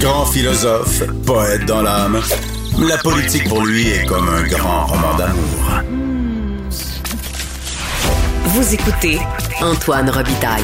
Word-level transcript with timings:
Grand 0.00 0.24
philosophe, 0.24 1.02
poète 1.26 1.66
dans 1.66 1.82
l'âme, 1.82 2.20
la 2.88 2.96
politique 2.96 3.46
pour 3.48 3.66
lui 3.66 3.88
est 3.88 4.06
comme 4.06 4.28
un 4.28 4.46
grand 4.46 4.86
roman 4.86 5.14
d'amour. 5.18 5.82
Vous 8.44 8.74
écoutez 8.74 9.18
Antoine 9.60 10.08
Robitaille, 10.08 10.62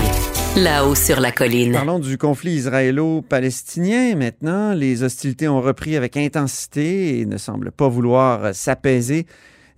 là-haut 0.57 0.95
sur 0.95 1.21
la 1.21 1.33
colline. 1.33 1.73
Parlons 1.73 1.99
du 1.99 2.17
conflit 2.17 2.53
israélo-palestinien 2.53 4.17
maintenant. 4.17 4.73
Les 4.73 5.03
hostilités 5.03 5.49
ont 5.49 5.61
repris 5.61 5.97
avec 5.97 6.17
intensité 6.17 7.21
et 7.21 7.27
ne 7.27 7.37
semblent 7.37 7.73
pas 7.73 7.89
vouloir 7.89 8.55
s'apaiser. 8.55 9.27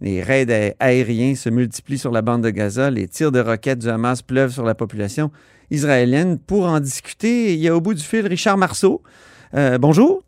Les 0.00 0.22
raids 0.22 0.76
aériens 0.78 1.34
se 1.34 1.48
multiplient 1.48 1.98
sur 1.98 2.12
la 2.12 2.22
bande 2.22 2.42
de 2.42 2.50
Gaza. 2.50 2.90
Les 2.90 3.08
tirs 3.08 3.32
de 3.32 3.40
roquettes 3.40 3.80
du 3.80 3.88
Hamas 3.88 4.22
pleuvent 4.22 4.52
sur 4.52 4.64
la 4.64 4.76
population 4.76 5.32
israélienne. 5.70 6.38
Pour 6.38 6.66
en 6.66 6.80
discuter, 6.80 7.54
il 7.54 7.60
y 7.60 7.68
a 7.68 7.76
au 7.76 7.80
bout 7.80 7.94
du 7.94 8.02
fil 8.02 8.26
Richard 8.26 8.58
Marceau. 8.58 9.02
Euh, 9.54 9.78
bonjour. 9.78 10.22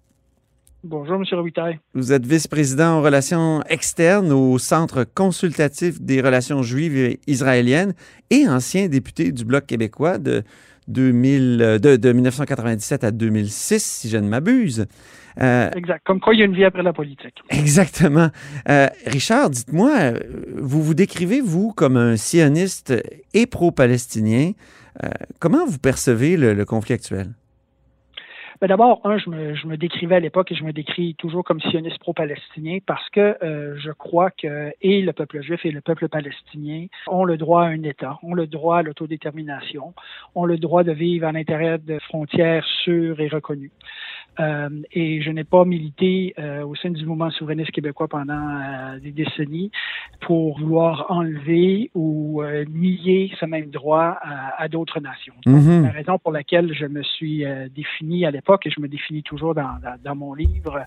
Bonjour, 0.85 1.17
M. 1.17 1.25
Robitaille. 1.33 1.81
Vous 1.95 2.13
êtes 2.13 2.25
vice-président 2.25 2.99
en 2.99 3.03
relations 3.03 3.63
externes 3.69 4.31
au 4.31 4.57
Centre 4.59 5.05
consultatif 5.05 6.01
des 6.01 6.21
relations 6.21 6.63
juives 6.63 6.97
et 6.97 7.21
israéliennes 7.27 7.95
et 8.31 8.47
ancien 8.49 8.87
député 8.87 9.33
du 9.33 9.45
Bloc 9.45 9.67
québécois 9.67 10.19
de, 10.19 10.45
2000, 10.89 11.79
de, 11.81 12.13
1997 12.13 13.05
à 13.05 13.11
2006, 13.11 13.83
si 13.83 14.09
je 14.09 14.17
ne 14.17 14.29
m'abuse. 14.29 14.87
Euh, 15.41 15.71
exact. 15.75 16.03
Comme 16.07 16.21
quoi, 16.21 16.35
il 16.35 16.41
y 16.41 16.43
a 16.43 16.47
une 16.47 16.55
vie 16.55 16.65
après 16.65 16.83
la 16.83 16.93
politique. 16.93 17.43
Exactement. 17.51 18.31
Euh, 18.69 18.89
Richard, 19.07 19.51
dites-moi, 19.51 20.13
vous 20.55 20.83
vous 20.83 20.95
décrivez, 20.95 21.41
vous, 21.41 21.73
comme 21.73 21.97
un 21.97 22.17
sioniste 22.17 22.95
et 23.35 23.47
pro-palestinien. 23.47 24.53
Comment 25.39 25.67
vous 25.67 25.79
percevez 25.79 26.37
le 26.37 26.65
conflit 26.65 26.95
actuel? 26.95 27.33
Ben 28.61 28.69
D'abord, 28.69 29.01
un, 29.05 29.19
je 29.19 29.29
me, 29.29 29.55
je 29.55 29.67
me, 29.67 29.77
décrivais 29.77 30.15
à 30.15 30.21
l'époque 30.21 30.51
et 30.51 30.55
je 30.55 30.65
me 30.65 30.73
décris 30.73 31.15
toujours 31.17 31.45
comme 31.45 31.61
sioniste 31.61 31.99
pro-palestinien 31.99 32.79
parce 32.87 33.07
que 33.11 33.37
euh, 33.43 33.77
je 33.77 33.91
crois 33.91 34.31
que 34.31 34.73
et 34.81 35.03
le 35.03 35.13
peuple 35.13 35.43
juif 35.43 35.67
et 35.67 35.71
le 35.71 35.83
peuple 35.83 36.09
palestinien 36.09 36.87
ont 37.07 37.25
le 37.25 37.37
droit 37.37 37.65
à 37.65 37.67
un 37.67 37.83
État, 37.83 38.19
ont 38.23 38.33
le 38.33 38.47
droit 38.47 38.79
à 38.79 38.83
l'autodétermination, 38.83 39.93
ont 40.35 40.47
le 40.47 40.57
droit 40.57 40.85
de 40.85 40.93
vivre 40.93 41.27
à 41.27 41.33
l'intérieur 41.33 41.79
de 41.79 41.99
frontières 41.99 42.65
sûres 42.83 43.21
et 43.21 43.29
reconnues. 43.29 43.73
Euh, 44.39 44.69
et 44.93 45.23
je 45.23 45.31
n'ai 45.31 45.45
pas 45.45 45.65
milité 45.65 46.35
euh, 46.39 46.65
au 46.65 46.75
sein 46.75 46.91
du 46.91 47.07
mouvement 47.07 47.31
souverainiste 47.31 47.71
québécois 47.71 48.09
pendant 48.09 48.35
euh, 48.35 48.99
des 49.01 49.13
décennies 49.13 49.71
pour 50.21 50.59
vouloir 50.59 51.07
enlever 51.09 51.91
ou 51.95 52.43
nier 52.69 53.33
ce 53.41 53.47
même 53.47 53.71
droit 53.71 54.19
à, 54.59 54.69
d'autres 54.69 55.01
nations. 55.01 55.35
Mm-hmm. 55.47 55.61
C'est 55.63 55.83
la 55.83 55.91
raison 55.91 56.19
pour 56.19 56.33
laquelle 56.33 56.73
je 56.75 56.87
me 56.87 57.03
suis 57.03 57.45
défini 57.75 58.27
à 58.27 58.31
l'époque 58.31 58.46
et 58.65 58.71
je 58.71 58.81
me 58.81 58.89
définis 58.89 59.23
toujours 59.23 59.55
dans, 59.55 59.79
dans, 60.05 60.15
mon 60.15 60.35
livre 60.35 60.85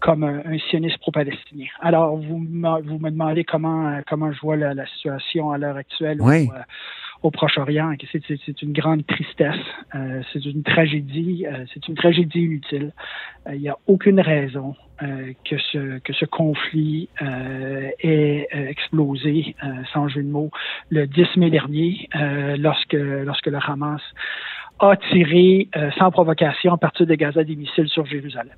comme 0.00 0.24
un, 0.24 0.58
sioniste 0.70 0.98
pro-palestinien. 0.98 1.66
Alors, 1.80 2.16
vous, 2.16 2.38
vous 2.38 2.98
me 2.98 3.10
demandez 3.10 3.44
comment, 3.44 4.00
comment 4.08 4.32
je 4.32 4.40
vois 4.40 4.56
la, 4.56 4.74
la 4.74 4.86
situation 4.86 5.50
à 5.50 5.58
l'heure 5.58 5.76
actuelle. 5.76 6.18
Oui 6.20 6.48
au 7.22 7.30
Proche-Orient. 7.30 7.92
C'est 8.12 8.62
une 8.62 8.72
grande 8.72 9.06
tristesse, 9.06 9.54
euh, 9.94 10.22
c'est 10.32 10.44
une 10.44 10.62
tragédie, 10.62 11.46
euh, 11.46 11.64
c'est 11.72 11.86
une 11.88 11.94
tragédie 11.94 12.40
inutile. 12.40 12.92
Euh, 13.46 13.54
il 13.54 13.60
n'y 13.60 13.68
a 13.68 13.76
aucune 13.86 14.20
raison 14.20 14.74
que 14.98 15.58
ce 15.58 15.98
que 15.98 16.14
ce 16.14 16.24
conflit 16.24 17.10
ait 17.20 18.48
explosé, 18.50 19.54
sans 19.92 20.08
jeu 20.08 20.22
de 20.22 20.28
mots, 20.28 20.50
le 20.88 21.06
10 21.06 21.36
mai 21.36 21.50
dernier, 21.50 22.08
lorsque 22.56 22.94
lorsque 22.94 23.48
le 23.48 23.58
Hamas 23.58 24.00
a 24.78 24.96
tiré 24.96 25.68
sans 25.98 26.10
provocation 26.10 26.74
à 26.74 26.76
partir 26.76 27.06
de 27.06 27.14
Gaza 27.14 27.44
des 27.44 27.56
missiles 27.56 27.88
sur 27.88 28.04
Jérusalem. 28.06 28.56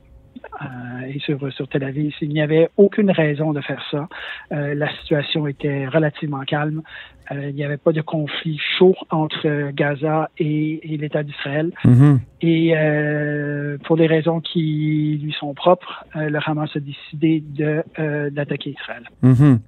Euh, 0.61 1.07
et 1.07 1.21
sur, 1.21 1.53
sur 1.53 1.69
Tel 1.69 1.85
Aviv. 1.85 2.15
Il 2.21 2.31
n'y 2.31 2.41
avait 2.41 2.69
aucune 2.77 3.11
raison 3.11 3.53
de 3.53 3.61
faire 3.61 3.81
ça. 3.91 4.09
Euh, 4.51 4.75
la 4.75 4.91
situation 4.99 5.47
était 5.47 5.87
relativement 5.87 6.41
calme. 6.41 6.83
Euh, 7.31 7.49
il 7.51 7.55
n'y 7.55 7.65
avait 7.65 7.77
pas 7.77 7.93
de 7.93 8.01
conflit 8.01 8.59
chaud 8.79 8.97
entre 9.11 9.71
Gaza 9.71 10.31
et, 10.39 10.95
et 10.95 10.97
l'État 10.97 11.23
d'Israël. 11.23 11.71
Mm-hmm. 11.85 12.19
Et 12.43 13.79
pour 13.85 13.97
des 13.97 14.07
raisons 14.07 14.41
qui 14.41 15.21
lui 15.23 15.33
sont 15.39 15.55
propres, 15.55 16.05
le 16.15 16.39
Hamas 16.45 16.71
a 16.75 16.81
décidé 16.81 17.43
de 17.47 17.83
d'attaquer 18.31 18.71
Israël. 18.71 19.05
Mm-hmm. 19.23 19.59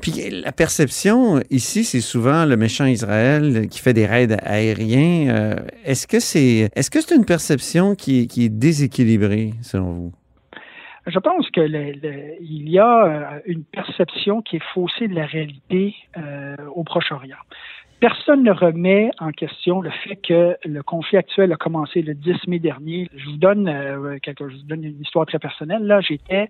Puis 0.00 0.12
la 0.30 0.52
perception 0.52 1.40
ici, 1.50 1.84
c'est 1.84 2.00
souvent 2.00 2.44
le 2.44 2.56
méchant 2.56 2.86
Israël 2.86 3.68
qui 3.68 3.80
fait 3.80 3.94
des 3.94 4.06
raids 4.06 4.36
aériens. 4.42 5.56
est-ce 5.84 6.06
que 6.06 6.20
c'est 6.20 6.70
est-ce 6.74 6.90
que 6.90 7.00
c'est 7.00 7.14
une 7.14 7.24
perception 7.24 7.94
qui, 7.94 8.22
est 8.22 8.48
déséquilibrée 8.48 9.54
selon 9.62 9.92
vous? 9.92 10.12
Je 11.06 11.18
pense 11.18 11.50
que 11.50 11.60
il 11.60 12.68
y 12.68 12.78
a 12.78 13.04
euh, 13.04 13.40
une 13.44 13.64
perception 13.64 14.40
qui 14.40 14.56
est 14.56 14.64
faussée 14.72 15.06
de 15.06 15.14
la 15.14 15.26
réalité 15.26 15.94
euh, 16.16 16.56
au 16.74 16.82
Proche-Orient. 16.82 17.36
Personne 18.00 18.42
ne 18.42 18.52
remet 18.52 19.10
en 19.18 19.30
question 19.30 19.80
le 19.80 19.90
fait 19.90 20.16
que 20.16 20.56
le 20.64 20.82
conflit 20.82 21.18
actuel 21.18 21.52
a 21.52 21.56
commencé 21.56 22.02
le 22.02 22.14
10 22.14 22.48
mai 22.48 22.58
dernier. 22.58 23.08
Je 23.14 23.24
vous 23.26 23.36
donne 23.36 23.68
euh, 23.68 24.18
quelque, 24.22 24.44
une 24.70 25.00
histoire 25.00 25.26
très 25.26 25.38
personnelle. 25.38 25.82
Là, 25.84 26.00
j'étais 26.00 26.48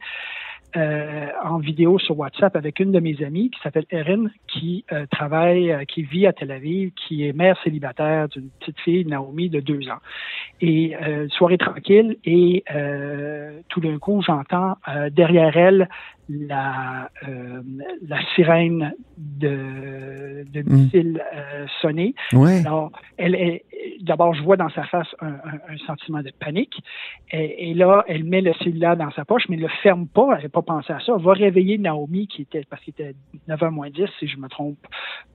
euh, 0.77 1.29
en 1.45 1.59
vidéo 1.59 1.99
sur 1.99 2.19
WhatsApp 2.19 2.57
avec 2.57 2.81
une 2.81 2.93
de 2.93 3.01
mes 3.01 3.23
amies 3.25 3.51
qui 3.51 3.61
s'appelle 3.63 3.87
Erin, 3.91 4.27
qui 4.49 4.85
euh, 4.93 5.07
travaille, 5.11 5.71
euh, 5.71 5.85
qui 5.85 6.03
vit 6.03 6.27
à 6.27 6.33
Tel 6.33 6.51
Aviv, 6.51 6.91
qui 6.93 7.27
est 7.27 7.33
mère 7.33 7.57
célibataire 7.63 8.29
d'une 8.29 8.49
petite 8.61 8.81
fille, 8.81 9.05
Naomi, 9.07 9.49
de 9.49 9.61
deux 9.61 9.89
ans. 9.89 10.01
Et 10.61 10.95
soirée 11.31 11.59
tranquille, 11.59 12.17
et 12.25 12.65
tout 13.69 13.81
d'un 13.81 13.99
coup, 13.99 14.23
j'entends 14.23 14.77
derrière 15.11 15.57
elle 15.57 15.89
la, 16.29 17.11
euh, 17.29 17.63
la 18.07 18.19
sirène 18.35 18.95
de, 19.17 20.45
de 20.53 20.63
mm. 20.63 20.73
missile 20.73 21.23
euh, 21.35 21.67
sonner. 21.81 22.15
Alors, 22.33 22.93
elle, 23.17 23.35
est 23.35 23.65
d'abord, 24.01 24.35
je 24.35 24.43
vois 24.43 24.57
dans 24.57 24.69
sa 24.71 24.85
face 24.85 25.09
un, 25.21 25.35
un, 25.69 25.77
sentiment 25.87 26.23
de 26.23 26.31
panique. 26.39 26.83
Et, 27.31 27.71
et, 27.71 27.75
là, 27.75 28.05
elle 28.09 28.25
met 28.25 28.41
le 28.41 28.53
cellulaire 28.55 28.97
dans 28.97 29.11
sa 29.13 29.25
poche, 29.25 29.45
mais 29.49 29.57
ne 29.57 29.63
le 29.63 29.69
ferme 29.83 30.07
pas. 30.07 30.23
Elle 30.23 30.37
n'avait 30.37 30.49
pas 30.49 30.63
pensé 30.63 30.93
à 30.93 31.01
ça. 31.01 31.13
Elle 31.17 31.23
va 31.23 31.33
réveiller 31.33 31.79
Naomi, 31.79 32.27
qui 32.27 32.43
était, 32.43 32.65
parce 32.69 32.83
qu'il 32.83 32.93
était 32.93 33.15
9h 33.49 33.71
moins 33.71 33.91
10, 33.91 34.07
si 34.19 34.27
je 34.27 34.37
me 34.39 34.49
trompe 34.49 34.79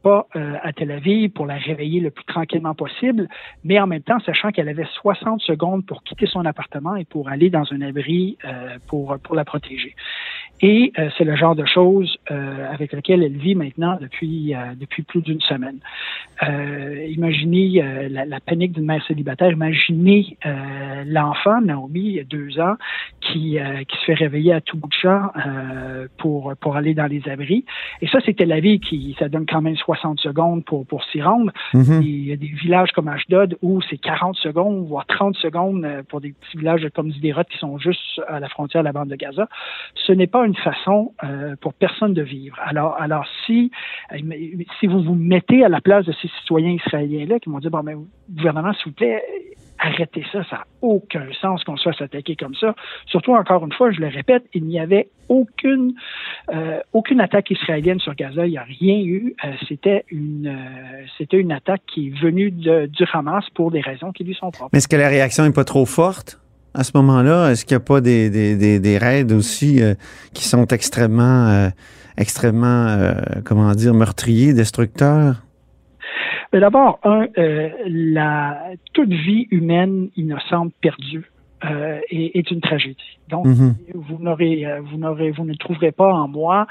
pas, 0.04 0.28
euh, 0.36 0.56
à 0.64 0.74
Tel 0.74 0.92
Aviv, 0.92 1.32
pour 1.32 1.46
la 1.46 1.56
réveiller 1.56 2.00
le 2.00 2.12
plus 2.12 2.26
tranquillement 2.26 2.76
possible. 2.76 3.28
Mais 3.64 3.80
en 3.80 3.88
même 3.88 4.04
temps, 4.04 4.20
sachant 4.20 4.52
qu'elle 4.52 4.70
avait 4.70 4.88
60 5.02 5.42
secondes 5.42 5.86
pour 5.86 6.04
quitter 6.04 6.26
son 6.26 6.46
appartement 6.46 6.96
et 6.96 7.06
pour 7.06 7.30
aller 7.30 7.50
dans 7.50 7.66
un 7.72 7.82
abri 7.82 8.38
euh, 8.46 8.78
pour, 8.88 9.18
pour 9.24 9.36
la 9.36 9.46
protéger. 9.46 9.96
Et 10.62 10.92
euh, 11.00 11.10
c'est 11.18 11.24
le 11.24 11.36
genre 11.36 11.56
de 11.56 11.66
choses 11.66 12.18
euh, 12.32 12.72
avec 12.72 12.92
lequel 12.92 13.24
elle 13.24 13.38
vit 13.38 13.56
maintenant 13.56 13.98
depuis 14.00 14.54
euh, 14.54 14.74
depuis 14.78 15.04
plus 15.04 15.22
d'une 15.22 15.42
semaine. 15.42 15.80
imaginez 17.10 17.84
la, 18.10 18.26
la, 18.26 18.40
panique 18.40 18.72
d'une 18.72 18.86
mère 18.86 19.04
célibataire. 19.06 19.52
Imaginez 19.52 20.38
l'enfant 21.06 21.60
Naomi, 21.60 22.00
il 22.00 22.12
y 22.14 22.20
a 22.20 22.24
deux 22.24 22.60
ans, 22.60 22.76
qui 23.20 23.58
qui 23.88 23.98
se 23.98 24.06
fait 24.06 24.14
réveiller 24.14 24.54
à 24.54 24.62
tout 24.62 24.78
bout 24.78 24.88
de 24.88 24.94
champ 24.94 25.32
pour 26.18 26.54
pour 26.62 26.78
aller 26.78 26.94
dans 26.94 27.08
les 27.08 27.28
abris. 27.28 27.66
Et 28.02 28.08
ça, 28.08 28.20
c'était 28.26 28.46
la 28.46 28.62
vie 28.62 28.80
qui 28.80 29.16
ça 29.20 29.28
donne 29.28 29.46
quand 29.46 29.62
même 29.62 29.76
60 29.76 30.20
secondes 30.22 30.64
pour 30.64 30.86
pour 30.86 31.04
s'y 31.06 31.22
rendre. 31.22 31.52
Mm-hmm. 31.74 32.02
Il 32.04 32.28
y 32.30 32.32
a 32.32 32.38
des 32.38 32.48
villages 32.48 32.92
comme 32.94 33.10
Ashdod 33.10 33.58
où 33.62 33.82
c'est 33.90 33.98
40 33.98 34.38
secondes 34.38 34.88
voire 34.88 35.06
30 35.08 35.36
secondes 35.36 35.86
pour 36.08 36.22
des 36.22 36.32
petits 36.32 36.58
villages 36.58 36.88
comme 36.96 37.12
Ziderot 37.12 37.44
qui 37.52 37.58
sont 37.58 37.78
juste 37.78 38.22
à 38.30 38.40
la 38.40 38.48
frontière 38.48 38.84
de 38.84 38.88
la 38.88 38.94
bande 38.94 39.10
de 39.10 39.18
Gaza. 39.18 39.50
Ce 39.96 40.14
n'est 40.14 40.28
pas 40.28 40.40
une 40.50 40.56
façon 40.56 41.14
euh, 41.24 41.56
pour 41.62 41.74
personne 41.74 42.14
de 42.14 42.22
vivre. 42.22 42.58
Alors, 42.66 42.96
alors 43.00 43.26
si, 43.46 43.72
euh, 44.12 44.18
si 44.80 44.88
vous 44.88 45.02
vous 45.02 45.16
mettez 45.16 45.64
à 45.64 45.70
la 45.70 45.80
place 45.80 46.06
de 46.06 46.14
ces 46.22 46.28
citoyens 46.40 46.72
israéliens-là 46.72 47.40
qui 47.40 47.50
m'ont 47.50 47.60
dit, 47.60 47.70
bon, 47.70 47.84
mais 47.84 47.96
gouvernement, 48.30 48.74
s'il 48.74 48.88
vous 48.88 48.92
plaît, 48.94 49.24
arrêtez 49.78 50.26
ça, 50.32 50.44
ça 50.50 50.58
n'a 50.58 50.66
aucun 50.82 51.26
sens 51.40 51.64
qu'on 51.64 51.78
soit 51.78 51.94
s'attaquer 51.94 52.36
comme 52.36 52.56
ça. 52.56 52.76
Surtout, 53.06 53.34
encore 53.34 53.64
une 53.66 53.72
fois, 53.72 53.92
je 53.92 54.02
le 54.02 54.08
répète, 54.08 54.44
il 54.54 54.66
n'y 54.66 54.80
avait 54.80 55.08
aucune 55.30 55.94
euh, 56.52 56.80
aucune 56.92 57.22
attaque 57.22 57.52
israélienne 57.52 58.00
sur 58.00 58.16
Gaza, 58.16 58.48
il 58.48 58.52
n'y 58.52 58.58
a 58.58 58.64
rien 58.64 59.00
eu. 59.00 59.36
c'était 59.68 60.04
une 60.10 60.58
c'était 61.18 61.38
une 61.38 61.52
attaque 61.52 61.84
qui 61.86 62.08
est 62.08 62.20
venue 62.20 62.50
du 62.52 63.06
Hamas 63.14 63.46
pour 63.54 63.70
des 63.70 63.82
raisons 63.82 64.12
qui 64.12 64.24
lui 64.24 64.34
sont 64.34 64.50
propres. 64.50 64.72
Mais 64.74 64.80
est-ce 64.80 64.88
que 64.88 64.96
la 64.96 65.08
réaction 65.08 65.44
n'est 65.44 65.54
pas 65.54 65.66
trop 65.66 65.86
forte? 65.86 66.39
À 66.74 66.84
ce 66.84 66.92
moment-là? 66.96 67.52
Est-ce 67.52 67.66
qu'il 67.66 67.76
n'y 67.76 67.82
a 67.82 67.86
pas 67.86 68.02
des, 68.02 68.30
des, 68.30 68.80
des, 68.80 68.98
raids 68.98 69.32
aussi 69.34 69.82
euh, 69.82 69.96
qui 70.34 70.44
sont 70.46 70.66
extrêmement, 70.68 71.48
euh, 71.48 71.70
extrêmement, 72.18 72.88
euh, 72.88 73.14
comment 73.46 73.74
dire, 73.74 73.94
meurtriers, 73.94 74.54
destructeurs? 74.54 75.44
Mais 76.52 76.60
d'abord, 76.60 77.00
un, 77.04 77.28
la, 77.86 78.72
toute 78.94 79.10
vie 79.10 79.48
humaine 79.52 80.10
innocente 80.16 80.74
perdue 80.82 81.32
est, 81.62 82.38
est, 82.38 82.52
une 82.52 82.62
tragédie. 82.62 83.20
Donc, 83.28 83.46
mm-hmm. 83.46 83.74
vous 83.94 84.18
n'aurez, 84.24 84.66
vous 84.82 84.98
n'aurez, 84.98 85.30
vous 85.30 85.46
ne 85.46 85.54
trouverez 85.54 85.92
pas 85.92 86.12
en 86.12 86.28
moi 86.28 86.66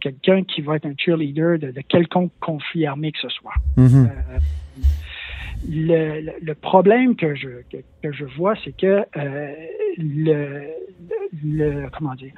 quelqu'un 0.00 0.42
qui 0.42 0.62
va 0.62 0.76
être 0.76 0.86
un 0.86 0.94
cheerleader 0.96 1.58
de, 1.58 1.70
de 1.70 1.80
quelconque 1.82 2.32
conflit 2.40 2.86
armé 2.86 3.12
que 3.12 3.18
ce 3.20 3.28
soit. 3.28 3.52
Mm-hmm. 3.76 4.08
Le, 5.68 6.52
problème 6.54 7.16
que 7.16 7.34
je, 7.34 7.48
que, 7.70 8.12
je 8.12 8.24
vois, 8.24 8.54
c'est 8.64 8.76
que 8.76 9.04
euh, 9.16 9.54
le, 9.98 10.62
le, 11.44 11.88
comment 11.96 12.14
dire, 12.14 12.32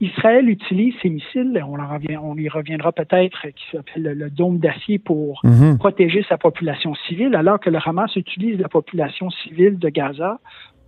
Israël 0.00 0.48
utilise 0.48 0.94
ces 1.02 1.10
missiles, 1.10 1.60
on, 1.66 1.78
en 1.78 1.88
revient, 1.88 2.16
on 2.22 2.36
y 2.36 2.48
reviendra 2.48 2.92
peut-être, 2.92 3.48
qui 3.48 3.64
s'appelle 3.72 4.02
le, 4.02 4.30
dôme 4.30 4.58
d'acier 4.58 4.98
pour 4.98 5.40
mhm. 5.42 5.78
protéger 5.78 6.24
sa 6.28 6.38
population 6.38 6.94
civile, 7.06 7.34
alors 7.34 7.58
que 7.58 7.70
le 7.70 7.78
Hamas 7.84 8.14
utilise 8.14 8.60
la 8.60 8.68
population 8.68 9.30
civile 9.30 9.78
de 9.78 9.88
Gaza 9.88 10.38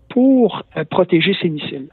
pour 0.08 0.62
euh, 0.76 0.84
protéger 0.84 1.34
ses 1.40 1.48
missiles. 1.48 1.88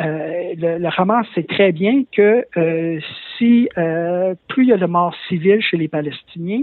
Euh, 0.00 0.54
le, 0.56 0.88
Hamas 0.96 1.26
sait 1.34 1.42
très 1.42 1.72
bien 1.72 2.04
que 2.12 2.44
euh, 2.56 3.00
si 3.38 3.68
plus 4.48 4.64
il 4.64 4.68
y 4.68 4.72
a 4.72 4.76
de 4.76 4.86
morts 4.86 5.14
civiles 5.28 5.62
chez 5.62 5.76
les 5.76 5.88
Palestiniens, 5.88 6.62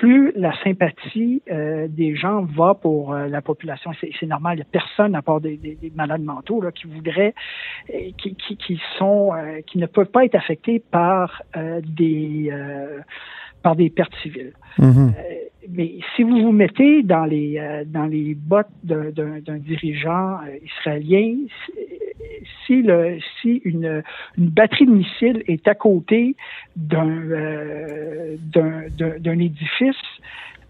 plus 0.00 0.32
la 0.36 0.52
sympathie 0.62 1.42
des 1.46 2.16
gens 2.16 2.42
va 2.42 2.74
pour 2.74 3.14
la 3.14 3.42
population. 3.42 3.92
C'est 4.00 4.26
normal, 4.26 4.54
il 4.54 4.60
n'y 4.60 4.62
a 4.62 4.66
personne 4.70 5.14
à 5.14 5.22
part 5.22 5.40
des, 5.40 5.78
malades 5.94 6.22
mentaux 6.22 6.60
là, 6.60 6.72
qui 6.72 6.86
voudraient, 6.86 7.34
qui, 8.18 8.34
qui, 8.34 8.56
qui 8.56 8.80
sont, 8.98 9.32
qui 9.66 9.78
ne 9.78 9.86
peuvent 9.86 10.10
pas 10.10 10.24
être 10.24 10.34
affectés 10.34 10.78
par 10.78 11.42
des 11.82 12.50
par 13.64 13.74
des 13.74 13.90
pertes 13.90 14.14
civiles. 14.22 14.52
Mhm 14.78 15.12
mais 15.70 15.98
si 16.14 16.22
vous 16.22 16.40
vous 16.42 16.52
mettez 16.52 17.02
dans 17.02 17.24
les 17.24 17.58
euh, 17.58 17.84
dans 17.86 18.06
les 18.06 18.34
bottes 18.34 18.66
d'un 18.82 19.58
dirigeant 19.58 20.38
euh, 20.38 20.58
israélien, 20.64 21.36
si 22.66 22.82
le 22.82 23.18
si 23.40 23.62
une, 23.64 24.02
une 24.38 24.48
batterie 24.48 24.86
de 24.86 24.92
missiles 24.92 25.42
est 25.46 25.66
à 25.68 25.74
côté 25.74 26.36
d'un 26.76 27.08
euh, 27.08 28.36
d'un 28.54 29.38
édifice 29.38 29.96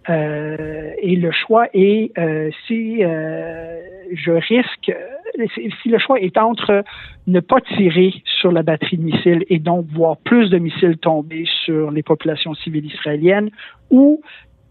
et 0.07 1.17
le 1.17 1.31
choix 1.33 1.67
est 1.73 2.13
si 2.67 3.01
je 3.01 4.31
risque 4.33 4.93
si 5.83 5.89
le 5.89 5.99
choix 5.99 6.21
est 6.21 6.39
entre 6.39 6.85
ne 7.27 7.41
pas 7.41 7.61
tirer 7.61 8.15
sur 8.41 8.53
la 8.53 8.63
batterie 8.63 8.99
de 8.99 9.03
missiles 9.03 9.45
et 9.49 9.59
donc 9.59 9.87
voir 9.87 10.17
plus 10.19 10.51
de 10.51 10.59
missiles 10.59 10.99
tomber 10.99 11.45
sur 11.65 11.91
les 11.91 12.03
populations 12.03 12.55
civiles 12.55 12.87
israéliennes 12.87 13.51
ou 13.91 14.21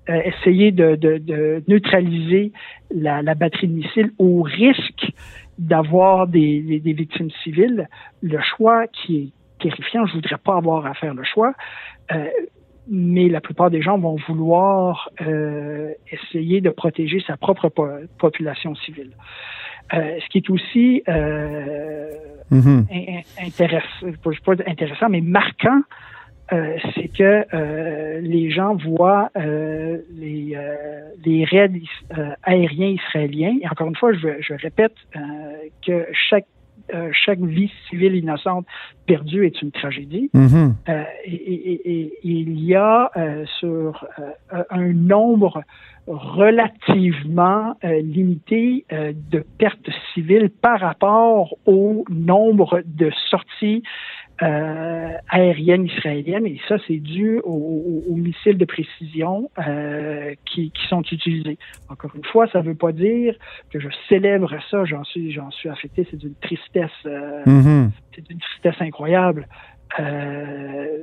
euh, 0.09 0.21
essayer 0.23 0.71
de, 0.71 1.63
neutraliser 1.69 2.51
la, 2.93 3.21
batterie 3.35 3.69
de 3.69 3.73
missiles 3.73 4.11
au 4.17 4.41
risque 4.41 5.11
d'avoir 5.57 6.27
des, 6.27 6.81
des, 6.81 6.93
victimes 6.93 7.29
civiles, 7.43 7.87
le 8.21 8.39
choix 8.41 8.87
qui 8.87 9.17
est 9.17 9.29
terrifiant, 9.61 10.05
je 10.05 10.15
voudrais 10.15 10.37
pas 10.37 10.57
avoir 10.57 10.85
à 10.87 10.93
faire 10.93 11.13
le 11.13 11.23
choix, 11.23 11.53
euh, 12.11 12.27
mais 12.89 13.29
la 13.29 13.39
plupart 13.39 13.69
des 13.69 13.81
gens 13.81 13.97
vont 13.97 14.17
vouloir 14.27 15.09
euh, 15.21 15.93
essayer 16.11 16.59
de 16.59 16.69
protéger 16.69 17.23
sa 17.25 17.37
propre 17.37 17.71
population 18.17 18.75
civile. 18.75 19.11
Euh, 19.93 20.17
ce 20.23 20.29
qui 20.29 20.39
est 20.39 20.49
aussi 20.49 21.03
euh, 21.07 22.11
mm-hmm. 22.51 23.23
intéressant, 23.45 24.07
pas 24.45 24.53
intéressant, 24.65 25.09
mais 25.09 25.21
marquant 25.21 25.81
euh, 26.51 26.77
c'est 26.93 27.07
que 27.07 27.45
euh, 27.53 28.19
les 28.21 28.51
gens 28.51 28.75
voient 28.75 29.29
euh, 29.37 29.99
les, 30.15 30.57
les 31.25 31.45
raids 31.45 31.71
aériens 32.43 32.89
israéliens. 32.89 33.57
Et 33.61 33.67
encore 33.67 33.87
une 33.87 33.95
fois, 33.95 34.13
je, 34.13 34.41
je 34.41 34.53
répète 34.53 34.95
que 35.85 36.05
chaque 36.29 36.45
chaque 37.11 37.39
vie 37.39 37.71
civile 37.89 38.15
innocente 38.15 38.65
perdue 39.05 39.45
est 39.45 39.61
une 39.61 39.71
tragédie. 39.71 40.29
Mm-hmm. 40.33 41.05
et, 41.25 42.13
il 42.23 42.59
y 42.63 42.75
a 42.75 43.11
sur 43.59 44.05
un 44.69 44.93
nombre 44.93 45.63
relativement 46.07 47.75
limité 47.83 48.85
de 48.91 49.45
pertes 49.57 49.89
civiles 50.13 50.49
par 50.49 50.79
rapport 50.79 51.55
au 51.65 52.03
nombre 52.09 52.81
de 52.85 53.11
sorties 53.29 53.83
euh, 54.43 55.13
aérienne 55.29 55.85
israélienne 55.85 56.45
et 56.45 56.59
ça 56.67 56.75
c'est 56.85 56.97
dû 56.97 57.39
aux, 57.43 58.15
missiles 58.15 58.57
de 58.57 58.65
précision 58.65 59.49
euh, 59.67 60.33
qui, 60.45 60.71
qui, 60.71 60.87
sont 60.87 61.01
utilisés. 61.01 61.57
Encore 61.89 62.11
une 62.15 62.23
fois, 62.25 62.47
ça 62.47 62.59
ne 62.59 62.65
veut 62.65 62.75
pas 62.75 62.91
dire 62.91 63.35
que 63.71 63.79
je 63.79 63.87
célèbre 64.09 64.53
ça, 64.69 64.85
j'en 64.85 65.03
suis 65.03 65.31
j'en 65.31 65.49
suis 65.51 65.69
affecté, 65.69 66.07
c'est 66.09 66.17
d'une 66.17 66.35
tristesse 66.35 66.91
euh, 67.05 67.43
mm-hmm. 67.45 67.89
c'est 68.15 68.29
une 68.29 68.39
tristesse 68.39 68.81
incroyable. 68.81 69.47
Euh, 69.99 70.97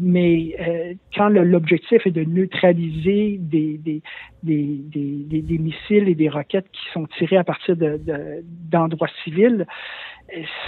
mais 0.00 0.56
euh, 0.60 0.94
quand 1.14 1.28
l'objectif 1.28 2.06
est 2.06 2.10
de 2.10 2.24
neutraliser 2.24 3.38
des, 3.38 4.02
missiles 4.42 6.08
et 6.08 6.14
des 6.14 6.28
roquettes 6.28 6.70
qui 6.72 6.92
sont 6.92 7.06
tirés 7.18 7.36
à 7.36 7.44
partir 7.44 7.76
d'endroits 7.76 9.08
de, 9.08 9.22
civils, 9.24 9.66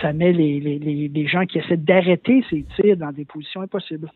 ça 0.03 0.13
met 0.13 0.33
les 0.33 1.27
gens 1.27 1.47
qui 1.47 1.59
essaient 1.59 1.77
d'arrêter 1.77 2.45
ces 2.51 2.65
tirs 2.77 2.97
dans 2.97 3.13
des 3.13 3.25
positions 3.25 3.63
impossibles. 3.63 4.11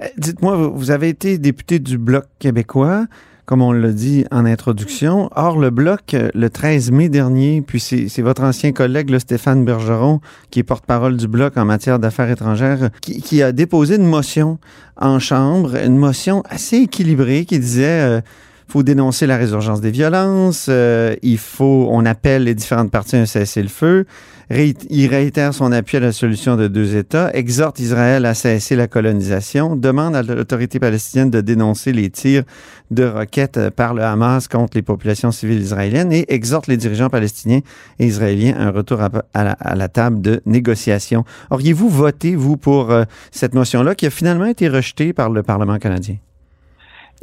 Euh, 0.00 0.06
dites-moi, 0.18 0.56
vous 0.56 0.90
avez 0.90 1.08
été 1.08 1.38
député 1.38 1.78
du 1.78 1.98
Bloc 1.98 2.24
québécois 2.38 3.06
comme 3.46 3.62
on 3.62 3.72
l'a 3.72 3.92
dit 3.92 4.24
en 4.30 4.44
introduction. 4.44 5.30
Or, 5.34 5.58
le 5.58 5.70
Bloc, 5.70 6.14
le 6.34 6.50
13 6.50 6.90
mai 6.90 7.08
dernier, 7.08 7.62
puis 7.62 7.80
c'est 7.80 8.22
votre 8.22 8.42
ancien 8.42 8.72
collègue, 8.72 9.08
le 9.08 9.20
Stéphane 9.20 9.64
Bergeron, 9.64 10.20
qui 10.50 10.58
est 10.58 10.64
porte-parole 10.64 11.16
du 11.16 11.28
Bloc 11.28 11.56
en 11.56 11.64
matière 11.64 11.98
d'affaires 11.98 12.30
étrangères, 12.30 12.90
qui, 13.00 13.42
a 13.42 13.52
déposé 13.52 13.96
une 13.96 14.06
motion 14.06 14.58
en 14.96 15.18
Chambre, 15.20 15.76
une 15.76 15.96
motion 15.96 16.42
assez 16.48 16.76
équilibrée 16.76 17.44
qui 17.44 17.58
disait... 17.58 18.00
Euh, 18.00 18.20
faut 18.68 18.82
dénoncer 18.82 19.28
la 19.28 19.36
résurgence 19.36 19.80
des 19.80 19.92
violences, 19.92 20.66
euh, 20.68 21.14
il 21.22 21.38
faut, 21.38 21.86
on 21.88 22.04
appelle 22.04 22.42
les 22.42 22.54
différentes 22.56 22.90
parties 22.90 23.14
à 23.14 23.20
un 23.20 23.24
cessez-le-feu, 23.26 24.06
il 24.48 25.08
réitère 25.08 25.52
son 25.52 25.72
appui 25.72 25.96
à 25.96 26.00
la 26.00 26.12
solution 26.12 26.56
de 26.56 26.68
deux 26.68 26.94
États, 26.94 27.32
exhorte 27.34 27.80
Israël 27.80 28.24
à 28.24 28.34
cesser 28.34 28.76
la 28.76 28.86
colonisation, 28.86 29.74
demande 29.74 30.14
à 30.14 30.22
l'autorité 30.22 30.78
palestinienne 30.78 31.30
de 31.30 31.40
dénoncer 31.40 31.92
les 31.92 32.10
tirs 32.10 32.44
de 32.92 33.04
roquettes 33.04 33.70
par 33.70 33.92
le 33.92 34.04
Hamas 34.04 34.46
contre 34.46 34.76
les 34.76 34.82
populations 34.82 35.32
civiles 35.32 35.60
israéliennes 35.60 36.12
et 36.12 36.26
exhorte 36.32 36.68
les 36.68 36.76
dirigeants 36.76 37.10
palestiniens 37.10 37.60
et 37.98 38.06
israéliens 38.06 38.54
à 38.56 38.62
un 38.66 38.70
retour 38.70 39.00
à, 39.00 39.74
la, 39.74 39.88
table 39.88 40.20
de 40.20 40.40
négociation. 40.46 41.24
Auriez-vous 41.50 41.88
voté, 41.88 42.36
vous, 42.36 42.56
pour 42.56 42.92
euh, 42.92 43.02
cette 43.32 43.54
motion-là 43.54 43.96
qui 43.96 44.06
a 44.06 44.10
finalement 44.10 44.46
été 44.46 44.68
rejetée 44.68 45.12
par 45.12 45.30
le 45.30 45.42
Parlement 45.42 45.78
canadien? 45.78 46.16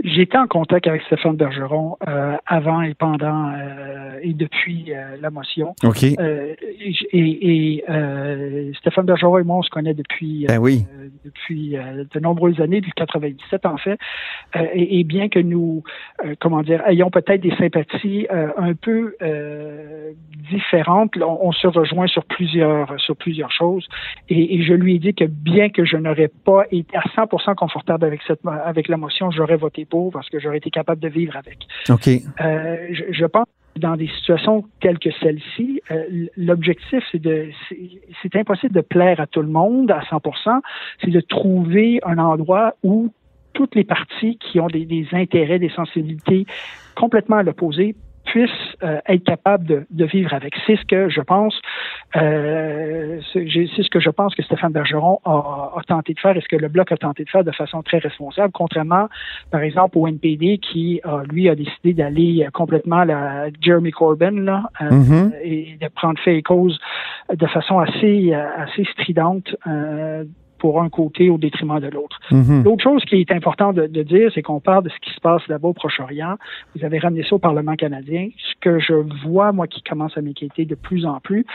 J'étais 0.03 0.37
en 0.37 0.47
contact 0.47 0.87
avec 0.87 1.03
Stéphane 1.03 1.35
Bergeron 1.35 1.97
euh, 2.07 2.35
avant 2.47 2.81
et 2.81 2.95
pendant 2.95 3.51
euh, 3.51 4.17
et 4.23 4.33
depuis 4.33 4.85
euh, 4.89 5.17
la 5.21 5.29
motion. 5.29 5.75
OK. 5.83 6.03
et, 6.03 6.17
et 7.13 7.83
Stéphane 8.79 9.05
Bergeron 9.05 9.37
et 9.37 9.43
moi, 9.43 9.57
on 9.57 9.61
se 9.61 9.69
connaît 9.69 9.93
depuis 9.93 10.45
ben 10.47 10.57
oui. 10.57 10.85
depuis 11.23 11.75
de 11.75 12.19
nombreuses 12.19 12.59
années, 12.59 12.81
depuis 12.81 12.93
97 12.95 13.65
en 13.65 13.77
fait. 13.77 13.99
Et, 14.55 14.99
et, 14.99 15.03
bien 15.03 15.29
que 15.29 15.39
nous, 15.39 15.83
comment 16.39 16.63
dire, 16.63 16.81
ayons 16.87 17.11
peut-être 17.11 17.41
des 17.41 17.55
sympathies 17.55 18.27
un 18.29 18.73
peu 18.73 19.15
différentes, 20.49 21.15
on, 21.17 21.51
se 21.51 21.67
rejoint 21.67 22.07
sur 22.07 22.25
plusieurs 22.25 22.99
sur 22.99 23.15
plusieurs 23.15 23.51
choses. 23.51 23.87
Et, 24.29 24.55
et, 24.55 24.63
je 24.63 24.73
lui 24.73 24.95
ai 24.95 24.99
dit 24.99 25.13
que 25.13 25.25
bien 25.25 25.69
que 25.69 25.85
je 25.85 25.97
n'aurais 25.97 26.29
pas 26.45 26.63
été 26.71 26.95
à 26.97 27.01
100% 27.01 27.55
confortable 27.55 28.05
avec 28.05 28.21
cette 28.27 28.41
avec 28.45 28.87
la 28.87 28.97
motion, 28.97 29.31
j'aurais 29.31 29.55
voté 29.55 29.87
parce 30.11 30.29
que 30.29 30.39
j'aurais 30.39 30.57
été 30.57 30.69
capable 30.69 31.01
de 31.01 31.07
vivre 31.07 31.35
avec. 31.35 31.59
OK. 31.89 32.07
Euh, 32.07 32.77
je, 33.11 33.25
pense 33.25 33.45
que 33.75 33.79
dans 33.79 33.95
des 33.95 34.07
situations 34.07 34.65
telles 34.81 34.99
que 34.99 35.09
celle-ci, 35.21 35.81
euh, 35.91 36.27
l'objectif, 36.37 37.03
c'est 37.11 37.21
de, 37.21 37.49
c'est 38.21 38.35
impossible 38.35 38.73
de 38.73 38.81
plaire 38.81 39.19
à 39.19 39.27
tout 39.27 39.41
le 39.41 39.47
monde 39.47 39.91
à 39.91 40.01
100%. 40.01 40.61
C'est 41.01 41.11
de 41.11 41.21
trouver 41.21 41.99
un 42.03 42.17
endroit 42.17 42.73
où 42.83 43.11
toutes 43.53 43.75
les 43.75 43.83
parties 43.83 44.37
qui 44.37 44.59
ont 44.59 44.67
des, 44.67 44.85
des 44.85 45.07
intérêts, 45.11 45.59
des 45.59 45.69
sensibilités 45.69 46.45
complètement 46.95 47.37
à 47.37 47.43
l'opposé 47.43 47.95
puissent 48.25 48.49
euh, 48.83 48.99
être 49.07 49.23
capables 49.23 49.65
de, 49.65 49.85
de, 49.89 50.05
vivre 50.05 50.33
avec. 50.33 50.53
C'est 50.65 50.75
ce 50.75 50.85
que 50.85 51.09
je 51.09 51.21
pense, 51.21 51.59
euh, 52.15 53.19
c'est 53.33 53.83
ce 53.83 53.89
que 53.89 53.99
je 53.99 54.09
pense 54.09 54.35
que 54.35 54.43
Stéphane 54.43 54.71
Bergeron 54.71 55.19
a, 55.25 55.71
a, 55.75 55.81
tenté 55.87 56.13
de 56.13 56.19
faire 56.19 56.35
et 56.35 56.41
ce 56.41 56.47
que 56.47 56.55
le 56.55 56.67
bloc 56.67 56.91
a 56.91 56.97
tenté 56.97 57.23
de 57.23 57.29
faire 57.29 57.43
de 57.43 57.51
façon 57.51 57.81
très 57.83 57.99
responsable, 57.99 58.51
contrairement, 58.53 59.07
par 59.51 59.61
exemple, 59.61 59.97
au 59.97 60.07
NPD 60.07 60.59
qui, 60.59 61.01
lui, 61.29 61.49
a 61.49 61.55
décidé 61.55 61.93
d'aller 61.93 62.47
complètement 62.53 63.03
la 63.03 63.47
Jeremy 63.61 63.91
Corbyn 63.91 64.43
là, 64.43 64.63
euh, 64.81 64.89
mm-hmm. 64.89 65.31
et 65.43 65.77
de 65.79 65.87
prendre 65.89 66.19
fait 66.19 66.37
et 66.37 66.41
cause 66.43 66.79
de 67.33 67.47
façon 67.47 67.79
assez 67.79 68.33
assez 68.33 68.83
stridente 68.85 69.55
pour 70.63 70.81
un 70.81 70.87
côté 70.87 71.29
au 71.29 71.37
détriment 71.37 71.81
de 71.81 71.89
l'autre. 71.89 72.21
Mhm. 72.31 72.63
L'autre 72.63 72.81
chose 72.81 73.03
qui 73.03 73.17
est 73.17 73.31
important 73.33 73.73
de, 73.73 73.85
de 73.85 74.01
dire, 74.01 74.31
c'est 74.33 74.41
qu'on 74.41 74.61
parle 74.61 74.85
de 74.85 74.89
ce 74.89 74.99
qui 75.01 75.13
se 75.13 75.19
passe 75.19 75.45
là-bas 75.49 75.67
au 75.67 75.73
Proche-Orient. 75.73 76.37
Vous 76.73 76.85
avez 76.85 76.99
ramené 76.99 77.23
ça 77.23 77.35
au 77.35 77.39
Parlement 77.39 77.75
canadien. 77.75 78.29
Ce 78.37 78.53
que 78.61 78.79
je 78.79 78.93
vois, 79.25 79.51
moi, 79.51 79.67
qui 79.67 79.81
commence 79.81 80.17
à 80.17 80.21
m'inquiéter 80.21 80.63
de 80.63 80.75
plus 80.75 81.05
en 81.05 81.19
plus, 81.19 81.45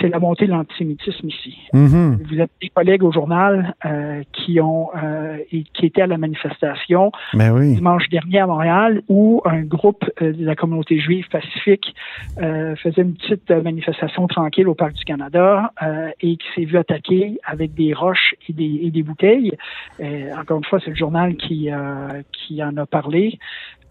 c'est 0.00 0.08
la 0.08 0.20
montée 0.20 0.46
de 0.46 0.52
l'antisémitisme 0.52 1.28
ici. 1.28 1.58
Mhm. 1.72 2.20
Vous 2.28 2.34
avez 2.34 2.50
des 2.62 2.68
collègues 2.68 3.02
au 3.02 3.12
journal 3.12 3.74
euh, 3.84 4.22
qui 4.32 4.60
ont 4.60 4.90
euh, 4.96 5.38
qui 5.50 5.86
étaient 5.86 6.02
à 6.02 6.06
la 6.06 6.18
manifestation 6.18 7.10
Ben 7.32 7.52
oui. 7.52 7.74
dimanche 7.74 8.08
dernier 8.08 8.38
à 8.38 8.46
Montréal 8.46 9.02
où 9.08 9.42
un 9.44 9.62
groupe 9.62 10.04
euh, 10.22 10.32
de 10.32 10.44
la 10.44 10.54
communauté 10.54 11.00
juive 11.00 11.26
pacifique 11.28 11.94
euh, 12.40 12.76
faisait 12.76 13.02
une 13.02 13.14
petite 13.14 13.50
manifestation 13.50 14.26
tranquille 14.26 14.68
au 14.68 14.74
Parc 14.74 14.92
du 14.94 15.04
Canada 15.04 15.72
et 16.20 16.36
qui 16.36 16.46
s'est 16.54 16.64
vu 16.64 16.78
attaquer 16.78 17.38
avec 17.44 17.74
des 17.74 17.92
roches 17.92 18.34
et 18.48 18.52
des, 18.52 18.80
et 18.84 18.90
des 18.90 19.02
bouteilles. 19.02 19.52
Euh, 20.00 20.30
encore 20.36 20.58
une 20.58 20.64
fois, 20.64 20.80
c'est 20.84 20.90
le 20.90 20.96
journal 20.96 21.36
qui, 21.36 21.70
euh, 21.70 22.22
qui 22.32 22.62
en 22.62 22.76
a 22.76 22.86
parlé. 22.86 23.38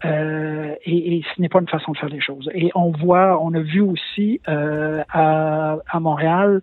Euh, 0.04 0.74
et, 0.84 1.16
et 1.16 1.24
ce 1.34 1.40
n'est 1.40 1.48
pas 1.48 1.60
une 1.60 1.68
façon 1.68 1.92
de 1.92 1.96
faire 1.96 2.10
les 2.10 2.20
choses. 2.20 2.50
Et 2.54 2.70
on 2.74 2.90
voit, 2.90 3.42
on 3.42 3.54
a 3.54 3.60
vu 3.60 3.80
aussi 3.80 4.38
euh, 4.48 5.02
à, 5.10 5.76
à 5.88 6.00
Montréal 6.00 6.60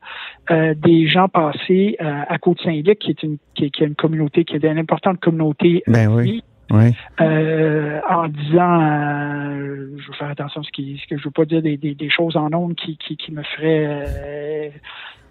euh, 0.51 0.75
des 0.75 1.07
gens 1.07 1.27
passer 1.27 1.97
à 1.99 2.37
Côte-Saint-Luc, 2.37 2.99
qui 2.99 3.09
est 3.09 3.23
une 3.23 3.37
qui 3.55 3.65
est, 3.65 3.69
qui 3.71 3.83
est 3.83 3.87
une 3.87 3.95
communauté, 3.95 4.45
qui 4.45 4.55
est 4.55 4.63
une 4.63 4.77
importante 4.77 5.19
communauté 5.19 5.81
Ben 5.87 6.07
oui. 6.13 6.23
juive, 6.27 6.41
Oui. 6.71 6.93
euh, 7.19 7.99
en 8.07 8.27
disant, 8.27 8.81
euh, 8.81 9.89
je 9.97 10.07
veux 10.07 10.13
faire 10.13 10.29
attention 10.29 10.61
à 10.61 10.63
ce, 10.63 10.69
qui, 10.71 11.01
ce 11.03 11.07
que 11.07 11.17
je 11.17 11.23
veux 11.23 11.31
pas 11.31 11.45
dire 11.45 11.63
des, 11.63 11.77
des, 11.77 11.95
des 11.95 12.09
choses 12.11 12.37
en 12.37 12.53
ondes 12.53 12.75
qui, 12.75 12.95
qui, 12.97 13.17
qui 13.17 13.31
me 13.31 13.41
feraient 13.41 13.85
euh, 13.87 14.69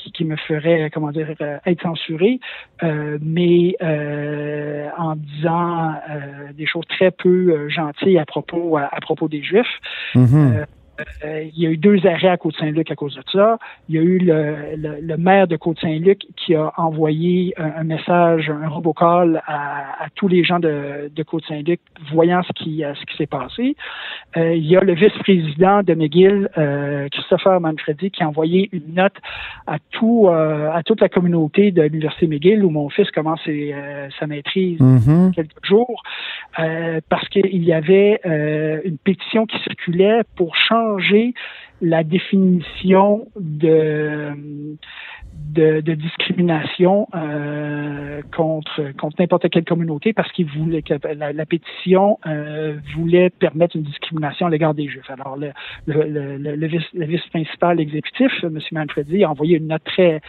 qui, 0.02 0.12
qui 0.12 0.25
me 0.25 0.37
ferait 0.37 0.90
comment 0.92 1.11
dire 1.11 1.28
euh, 1.40 1.59
être 1.66 1.83
censuré, 1.83 2.40
euh, 2.83 3.19
mais 3.21 3.76
euh, 3.83 4.88
en 4.97 5.16
disant 5.16 5.95
euh, 6.11 6.52
des 6.54 6.66
choses 6.66 6.87
très 6.88 7.11
peu 7.11 7.28
euh, 7.50 7.69
gentilles 7.69 8.19
à 8.19 8.26
propos 8.26 8.76
à, 8.76 8.88
à 8.92 9.00
propos 9.00 9.28
des 9.28 9.42
Juifs. 9.42 9.66
Mhm. 10.14 10.57
Euh, 10.57 10.64
euh, 11.25 11.45
il 11.54 11.62
y 11.62 11.66
a 11.66 11.71
eu 11.71 11.76
deux 11.76 12.04
arrêts 12.07 12.28
à 12.28 12.37
Côte-Saint-Luc 12.37 12.90
à 12.90 12.95
cause 12.95 13.14
de 13.16 13.23
ça. 13.33 13.59
Il 13.88 13.95
y 13.95 13.99
a 13.99 14.02
eu 14.02 14.19
le, 14.19 14.76
le, 14.76 15.00
le 15.00 15.16
maire 15.16 15.47
de 15.47 15.57
Côte-Saint-Luc 15.57 16.21
qui 16.37 16.54
a 16.54 16.73
envoyé 16.76 17.54
un, 17.57 17.73
un 17.80 17.85
message, 17.85 18.50
un 18.50 18.69
robocall 18.69 19.42
à, 19.47 20.04
à 20.04 20.09
tous 20.14 20.28
les 20.28 20.45
gens 20.45 20.59
de, 20.59 21.11
de 21.14 21.23
Côte-Saint-Luc 21.23 21.80
voyant 22.12 22.42
ce 22.42 22.52
qui, 22.52 22.85
euh, 22.85 22.95
ce 22.95 23.04
qui 23.07 23.16
s'est 23.16 23.26
passé. 23.26 23.76
Euh, 24.37 24.54
il 24.54 24.66
y 24.66 24.76
a 24.76 24.80
le 24.80 24.95
vice-président 24.95 25.83
de 25.83 25.95
McGill, 25.95 26.49
euh, 26.59 27.09
Christopher 27.11 27.61
Manfredi, 27.61 28.11
qui 28.11 28.23
a 28.23 28.28
envoyé 28.28 28.69
une 28.73 28.95
note 28.95 29.16
à 29.66 29.76
tout 29.90 30.28
à 30.28 30.83
toute 30.85 31.00
la 31.00 31.09
communauté 31.09 31.71
de 31.71 31.83
l'Université 31.83 32.26
McGill 32.26 32.64
où 32.64 32.71
mon 32.71 32.88
fils 32.88 33.11
commence 33.11 33.40
ses, 33.45 33.75
sa 34.19 34.26
maîtrise 34.26 34.80
Mhm. 34.80 35.33
quelques 35.35 35.64
jours 35.64 36.02
parce 37.09 37.28
qu'il 37.28 37.64
y 37.64 37.73
avait 37.73 38.21
une 38.85 38.99
pétition 38.99 39.47
qui 39.47 39.59
circulait 39.61 40.23
pour 40.37 40.57
changer 40.57 40.90
la 41.81 42.05
définition 42.05 43.29
de 43.37 44.77
de, 45.35 45.81
de 45.81 45.95
discrimination 45.95 47.09
euh, 47.15 48.23
contre 48.37 48.93
contre 48.97 49.17
n'importe 49.19 49.51
quelle 49.51 49.65
communauté 49.65 50.13
parce 50.13 50.31
qu'il 50.33 50.47
voulait 50.47 50.83
que 50.83 50.95
la, 51.15 51.33
la 51.33 51.47
pétition 51.47 52.19
euh, 52.27 52.77
voulait 52.95 53.31
permettre 53.31 53.77
une 53.77 53.83
discrimination 53.83 54.47
à 54.47 54.51
l'égard 54.51 54.75
des 54.75 54.89
Juifs. 54.89 55.11
Alors 55.11 55.37
le 55.37 55.51
le, 55.87 56.05
le, 56.05 56.37
le, 56.37 56.67
vice, 56.67 56.87
le 56.95 57.05
vice 57.07 57.27
principal 57.31 57.81
exécutif, 57.81 58.31
M. 58.45 58.59
Manfredi, 58.73 59.25
a 59.25 59.31
envoyé 59.31 59.57
une 59.57 59.69
note 59.69 59.83
très 59.85 60.21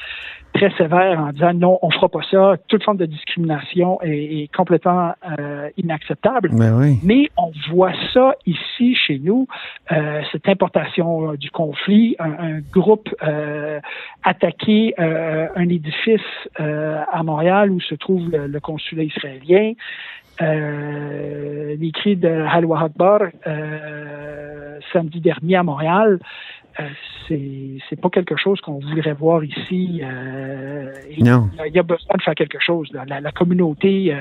très 0.53 0.71
sévère 0.71 1.19
en 1.19 1.31
disant 1.31 1.53
non, 1.53 1.79
on 1.81 1.91
fera 1.91 2.09
pas 2.09 2.23
ça. 2.29 2.55
Toute 2.67 2.83
forme 2.83 2.97
de 2.97 3.05
discrimination 3.05 4.01
est, 4.01 4.43
est 4.43 4.55
complètement 4.55 5.13
euh, 5.39 5.69
inacceptable. 5.77 6.49
Ben 6.51 6.77
oui. 6.77 6.99
Mais 7.03 7.29
on 7.37 7.51
voit 7.69 7.93
ça 8.13 8.33
ici 8.45 8.95
chez 8.95 9.19
nous, 9.19 9.47
euh, 9.91 10.21
cette 10.31 10.47
importation 10.49 11.31
euh, 11.31 11.37
du 11.37 11.51
conflit, 11.51 12.15
un, 12.19 12.31
un 12.31 12.59
groupe 12.59 13.09
euh, 13.23 13.79
attaqué 14.23 14.93
euh, 15.01 15.47
un 15.55 15.67
édifice 15.69 16.21
euh, 16.59 17.01
à 17.11 17.23
Montréal 17.23 17.71
où 17.71 17.79
se 17.81 17.95
trouve 17.95 18.29
le, 18.29 18.47
le 18.47 18.59
consulat 18.59 19.03
israélien. 19.03 19.73
Euh, 20.41 21.75
les 21.77 21.91
cris 21.91 22.15
de 22.15 22.29
Halwa 22.29 22.83
Akbar 22.83 23.21
euh, 23.47 24.79
samedi 24.93 25.19
dernier 25.19 25.55
à 25.57 25.63
Montréal, 25.63 26.19
c'est 27.27 27.99
pas 28.01 28.09
quelque 28.09 28.35
chose 28.37 28.59
qu'on 28.61 28.79
voudrait 28.79 29.13
voir 29.13 29.43
ici. 29.43 30.01
Non. 31.19 31.49
Il 31.65 31.71
y 31.71 31.75
y 31.75 31.79
a 31.79 31.83
besoin 31.83 32.15
de 32.17 32.21
faire 32.23 32.33
quelque 32.33 32.59
chose. 32.59 32.89
La, 32.93 33.19
la 33.19 33.31
communauté, 33.31 34.15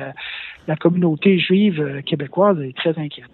la 0.67 0.77
communauté 0.77 1.39
juive 1.39 2.03
québécoise 2.05 2.61
est 2.61 2.77
très 2.77 2.99
inquiète. 2.99 3.31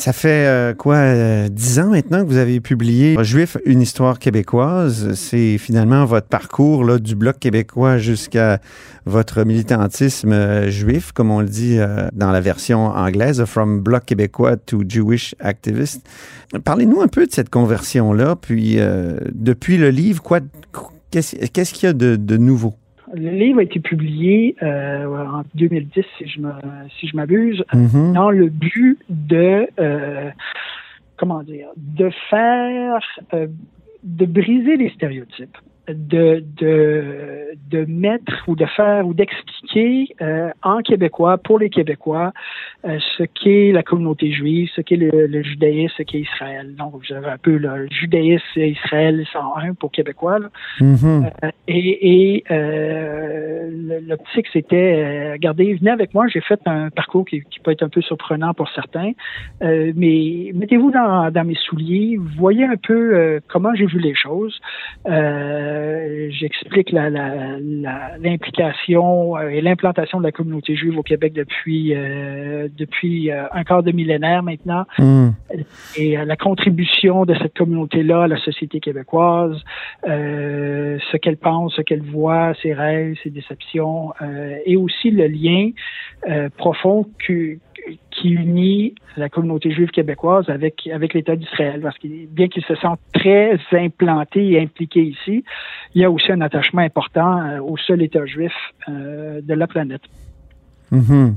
Ça 0.00 0.14
fait 0.14 0.46
euh, 0.46 0.72
quoi, 0.72 0.94
euh, 0.94 1.50
dix 1.50 1.78
ans 1.78 1.90
maintenant 1.90 2.22
que 2.24 2.28
vous 2.30 2.38
avez 2.38 2.58
publié 2.60 3.22
Juif, 3.22 3.58
une 3.66 3.82
histoire 3.82 4.18
québécoise. 4.18 5.12
C'est 5.12 5.58
finalement 5.58 6.06
votre 6.06 6.26
parcours 6.26 6.84
là, 6.84 6.98
du 6.98 7.14
Bloc 7.14 7.38
québécois 7.38 7.98
jusqu'à 7.98 8.60
votre 9.04 9.44
militantisme 9.44 10.32
euh, 10.32 10.70
juif, 10.70 11.12
comme 11.12 11.30
on 11.30 11.40
le 11.40 11.48
dit 11.48 11.76
euh, 11.78 12.08
dans 12.14 12.30
la 12.30 12.40
version 12.40 12.86
anglaise, 12.86 13.44
From 13.44 13.80
Bloc 13.80 14.06
québécois 14.06 14.56
to 14.56 14.84
Jewish 14.88 15.34
Activist. 15.38 16.00
Parlez-nous 16.64 17.02
un 17.02 17.08
peu 17.08 17.26
de 17.26 17.32
cette 17.32 17.50
conversion-là, 17.50 18.36
puis 18.36 18.76
euh, 18.78 19.18
depuis 19.32 19.76
le 19.76 19.90
livre, 19.90 20.22
qu'est-ce 21.10 21.74
qu'il 21.74 21.86
y 21.86 21.90
a 21.90 21.92
de 21.92 22.36
nouveau? 22.38 22.74
Le 23.14 23.30
livre 23.30 23.60
a 23.60 23.62
été 23.64 23.80
publié 23.80 24.54
euh, 24.62 25.04
en 25.06 25.42
2010, 25.54 26.04
si 26.18 26.28
je 26.28 26.40
me 26.40 26.50
si 26.98 27.08
je 27.08 27.16
m'abuse, 27.16 27.64
Mhm. 27.74 28.12
dans 28.14 28.30
le 28.30 28.48
but 28.48 28.98
de 29.08 29.66
euh, 29.78 30.30
comment 31.16 31.42
dire, 31.42 31.68
de 31.76 32.08
faire, 32.30 33.00
euh, 33.34 33.46
de 34.04 34.24
briser 34.26 34.76
les 34.76 34.90
stéréotypes, 34.90 35.56
de 35.94 36.44
de 36.56 37.54
de 37.70 37.84
mettre 37.86 38.44
ou 38.48 38.56
de 38.56 38.66
faire 38.66 39.06
ou 39.06 39.14
d'expliquer 39.14 40.08
euh, 40.20 40.50
en 40.62 40.80
québécois 40.80 41.38
pour 41.38 41.58
les 41.58 41.70
Québécois 41.70 42.32
euh, 42.84 42.98
ce 43.16 43.24
qu'est 43.24 43.72
la 43.72 43.82
communauté 43.82 44.32
juive, 44.32 44.68
ce 44.74 44.80
qu'est 44.80 44.96
le, 44.96 45.26
le 45.26 45.42
judaïsme, 45.42 45.94
ce 45.96 46.02
qu'est 46.02 46.20
Israël. 46.20 46.74
Donc 46.76 46.94
vous 46.94 47.14
avez 47.14 47.28
un 47.28 47.38
peu 47.38 47.56
le 47.56 47.88
judaïsme 47.90 48.42
et 48.56 48.70
Israël 48.70 49.24
101 49.32 49.74
pour 49.74 49.90
Québécois. 49.90 50.38
Là. 50.38 50.48
Mhm. 50.80 51.30
Euh, 51.44 51.50
et 51.68 51.90
et 52.02 52.44
euh, 52.50 54.00
l'optique, 54.06 54.46
c'était, 54.52 54.94
euh, 54.96 55.32
regardez, 55.32 55.74
venez 55.74 55.90
avec 55.90 56.14
moi, 56.14 56.26
j'ai 56.28 56.40
fait 56.40 56.60
un 56.66 56.90
parcours 56.90 57.24
qui, 57.24 57.42
qui 57.42 57.60
peut 57.60 57.70
être 57.70 57.82
un 57.82 57.88
peu 57.88 58.00
surprenant 58.02 58.54
pour 58.54 58.68
certains, 58.70 59.12
euh, 59.62 59.92
mais 59.96 60.50
mettez-vous 60.54 60.90
dans, 60.90 61.30
dans 61.30 61.44
mes 61.44 61.54
souliers, 61.54 62.18
voyez 62.36 62.64
un 62.64 62.76
peu 62.76 63.14
euh, 63.14 63.40
comment 63.48 63.74
j'ai 63.74 63.86
vu 63.86 63.98
les 63.98 64.14
choses. 64.14 64.60
Euh, 65.06 65.79
J'explique 66.30 66.90
la- 66.92 67.10
la- 67.10 67.58
la- 67.60 68.18
l'implication 68.18 69.36
euh, 69.36 69.48
et 69.48 69.60
l'implantation 69.60 70.18
de 70.18 70.24
la 70.24 70.32
communauté 70.32 70.74
juive 70.76 70.98
au 70.98 71.02
Québec 71.02 71.32
depuis, 71.32 71.94
euh, 71.94 72.68
depuis 72.76 73.30
euh, 73.30 73.44
un 73.52 73.64
quart 73.64 73.82
de 73.82 73.92
millénaire 73.92 74.42
maintenant 74.42 74.84
Mhm. 74.98 75.32
et 75.96 76.18
euh, 76.18 76.24
la 76.24 76.36
contribution 76.36 77.24
de 77.24 77.34
cette 77.34 77.54
communauté-là 77.56 78.24
à 78.24 78.28
la 78.28 78.38
société 78.38 78.80
québécoise, 78.80 79.60
euh, 80.08 80.98
ce 81.10 81.16
qu'elle 81.16 81.36
pense, 81.36 81.74
ce 81.74 81.82
qu'elle 81.82 82.02
voit, 82.02 82.52
ses 82.62 82.72
rêves, 82.72 83.16
ses 83.22 83.30
déceptions, 83.30 84.12
euh, 84.22 84.56
et 84.66 84.76
aussi 84.76 85.10
le 85.10 85.26
lien 85.26 85.70
euh, 86.28 86.48
profond 86.56 87.06
que- 87.26 87.56
qui 88.20 88.28
unit 88.30 88.94
la 89.16 89.28
communauté 89.28 89.72
juive 89.72 89.90
québécoise 89.90 90.48
avec 90.48 90.86
avec 90.92 91.14
l'État 91.14 91.36
d'Israël, 91.36 91.80
parce 91.80 91.98
que 91.98 92.08
bien 92.26 92.48
qu'ils 92.48 92.64
se 92.64 92.74
sentent 92.76 93.00
très 93.14 93.58
implantés 93.72 94.52
et 94.52 94.60
impliqués 94.60 95.02
ici, 95.02 95.44
il 95.94 96.02
y 96.02 96.04
a 96.04 96.10
aussi 96.10 96.30
un 96.30 96.40
attachement 96.40 96.82
important 96.82 97.38
euh, 97.38 97.60
au 97.60 97.76
seul 97.76 98.02
État 98.02 98.24
juif 98.26 98.52
euh, 98.88 99.40
de 99.42 99.54
la 99.54 99.66
planète. 99.66 100.02
Mhm. 100.90 101.36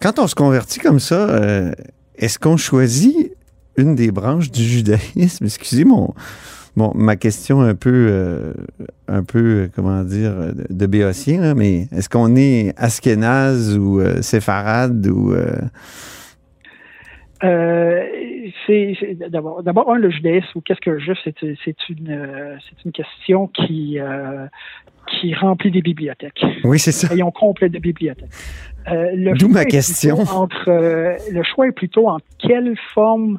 Quand 0.00 0.18
on 0.18 0.26
se 0.26 0.34
convertit 0.34 0.80
comme 0.80 1.00
ça, 1.00 1.28
euh, 1.30 1.72
est-ce 2.16 2.38
qu'on 2.38 2.56
choisit 2.56 3.32
une 3.76 3.94
des 3.94 4.10
branches 4.10 4.50
du 4.50 4.62
judaïsme? 4.62 5.44
Excusez 5.44 5.84
mon, 5.84 6.14
bon, 6.76 6.92
ma 6.94 7.16
question 7.16 7.60
un 7.60 7.74
peu, 7.74 8.06
euh, 8.10 8.52
un 9.08 9.24
peu, 9.24 9.38
euh, 9.38 9.68
comment 9.74 10.02
dire, 10.02 10.30
euh, 10.30 10.52
de, 10.68 10.86
béotien, 10.86 11.40
là, 11.40 11.54
mais 11.54 11.88
est-ce 11.92 12.08
qu'on 12.08 12.36
est 12.36 12.74
askénaze 12.76 13.76
ou 13.78 14.00
euh, 14.00 14.22
séfarade 14.22 15.06
ou... 15.06 15.34
d'abord, 19.30 19.62
d'abord 19.62 19.92
un 19.92 19.98
le 19.98 20.10
judaïsme 20.10 20.48
ou 20.54 20.60
qu'est-ce 20.60 20.80
que 20.80 20.98
juif, 20.98 21.18
c'est 21.24 21.42
une 21.88 22.58
c'est 22.68 22.84
une 22.84 22.92
question 22.92 23.48
qui 23.48 23.98
qui 25.06 25.34
remplit 25.34 25.70
des 25.70 25.82
bibliothèques. 25.82 26.44
Oui, 26.64 26.78
c'est 26.78 26.92
ça. 26.92 27.12
Ayons 27.14 27.30
complet 27.30 27.68
de 27.68 27.78
bibliothèques. 27.78 28.30
Euh, 28.88 29.10
le 29.14 29.34
D'où 29.34 29.48
ma 29.48 29.64
question. 29.64 30.18
Entre 30.18 30.68
euh, 30.68 31.16
le 31.30 31.42
choix 31.42 31.66
est 31.66 31.72
plutôt 31.72 32.08
entre 32.08 32.26
quelle 32.38 32.76
forme 32.94 33.38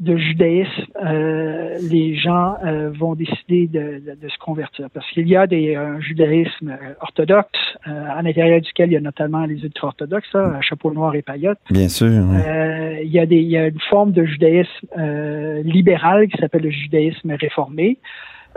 de 0.00 0.16
judaïsme 0.16 0.86
euh, 1.04 1.76
les 1.90 2.16
gens 2.16 2.56
euh, 2.64 2.90
vont 2.96 3.14
décider 3.14 3.66
de, 3.66 4.02
de, 4.20 4.28
se 4.28 4.38
convertir. 4.38 4.88
Parce 4.90 5.08
qu'il 5.10 5.28
y 5.28 5.36
a 5.36 5.46
des, 5.46 5.74
un 5.74 6.00
judaïsme 6.00 6.76
orthodoxe, 7.00 7.58
à 7.84 8.20
l'intérieur 8.22 8.60
duquel 8.60 8.90
il 8.90 8.94
y 8.94 8.96
a 8.96 9.00
notamment 9.00 9.44
les 9.44 9.62
ultra-orthodoxes, 9.62 10.34
à 10.34 10.60
chapeau 10.60 10.92
noir 10.92 11.14
et 11.14 11.22
paillotte. 11.22 11.58
Bien 11.70 11.88
sûr. 11.88 12.08
il, 12.08 13.10
y 13.10 13.18
a 13.18 13.26
des, 13.26 13.36
il 13.36 13.48
y 13.48 13.56
a 13.56 13.68
une 13.68 13.80
forme 13.88 14.12
de 14.12 14.24
judaïsme 14.24 14.86
libéral 15.64 16.28
qui 16.28 16.38
s'appelle 16.38 16.62
le 16.62 16.70
judaïsme 16.70 17.32
réformé. 17.32 17.98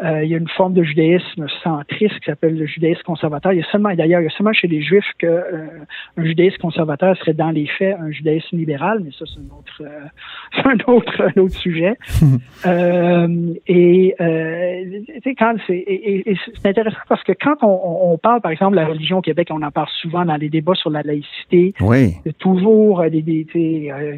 Euh, 0.03 0.23
il 0.23 0.31
y 0.31 0.33
a 0.33 0.37
une 0.37 0.49
forme 0.49 0.73
de 0.73 0.81
judaïsme 0.83 1.45
centriste 1.63 2.19
qui 2.21 2.25
s'appelle 2.25 2.57
le 2.57 2.65
judaïsme 2.65 3.03
conservateur. 3.03 3.53
Il 3.53 3.59
y 3.59 3.61
a 3.61 3.71
seulement, 3.71 3.93
d'ailleurs, 3.93 4.21
il 4.21 4.23
y 4.23 4.27
a 4.27 4.31
seulement 4.31 4.53
chez 4.53 4.67
les 4.67 4.81
Juifs 4.81 5.05
qu'un 5.19 5.27
euh, 5.27 5.67
un 6.17 6.23
judaïsme 6.23 6.57
conservateur 6.57 7.15
serait 7.17 7.33
dans 7.33 7.51
les 7.51 7.67
faits 7.67 7.95
un 7.99 8.09
judaïsme 8.09 8.57
libéral, 8.57 9.01
mais 9.03 9.11
ça 9.11 9.25
c'est 9.27 9.39
un 9.39 9.55
autre, 9.55 9.81
euh, 9.81 10.07
un 10.65 10.91
autre, 10.91 11.21
un 11.21 11.41
autre 11.41 11.55
sujet. 11.55 11.97
et 13.67 14.15
quand 15.37 15.55
c'est, 15.67 15.77
et, 15.77 16.35
c'est 16.61 16.69
intéressant 16.69 16.97
parce 17.07 17.23
que 17.23 17.33
quand 17.33 17.57
on, 17.61 18.11
on, 18.13 18.17
parle, 18.17 18.41
par 18.41 18.51
exemple, 18.51 18.71
de 18.71 18.77
la 18.77 18.87
religion 18.87 19.19
au 19.19 19.21
Québec, 19.21 19.49
on 19.51 19.61
en 19.61 19.71
parle 19.71 19.89
souvent 20.01 20.25
dans 20.25 20.35
les 20.35 20.49
débats 20.49 20.75
sur 20.75 20.89
la 20.89 21.03
laïcité. 21.03 21.75
Oui. 21.79 22.15
Toujours 22.39 23.03
des, 23.03 23.21
des, 23.21 23.45